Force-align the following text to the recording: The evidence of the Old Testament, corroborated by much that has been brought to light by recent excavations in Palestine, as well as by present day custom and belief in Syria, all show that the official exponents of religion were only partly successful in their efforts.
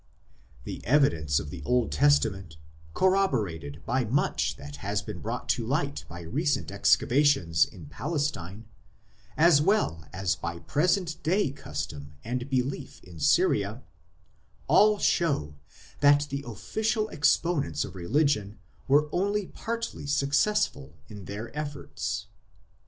The 0.63 0.83
evidence 0.83 1.39
of 1.39 1.51
the 1.51 1.61
Old 1.63 1.91
Testament, 1.91 2.57
corroborated 2.95 3.85
by 3.85 4.03
much 4.03 4.55
that 4.55 4.77
has 4.77 5.03
been 5.03 5.19
brought 5.19 5.47
to 5.49 5.63
light 5.67 6.05
by 6.09 6.21
recent 6.21 6.71
excavations 6.71 7.65
in 7.65 7.85
Palestine, 7.85 8.65
as 9.37 9.61
well 9.61 10.07
as 10.11 10.35
by 10.35 10.57
present 10.57 11.21
day 11.21 11.51
custom 11.51 12.13
and 12.23 12.49
belief 12.49 12.99
in 13.03 13.19
Syria, 13.19 13.83
all 14.67 14.97
show 14.97 15.53
that 15.99 16.25
the 16.31 16.43
official 16.47 17.07
exponents 17.09 17.85
of 17.85 17.93
religion 17.93 18.57
were 18.87 19.07
only 19.11 19.45
partly 19.45 20.07
successful 20.07 20.95
in 21.09 21.25
their 21.25 21.55
efforts. 21.55 22.25